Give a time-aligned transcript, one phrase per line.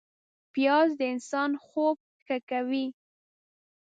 [0.53, 2.85] پیاز د انسان خوب ښه کوي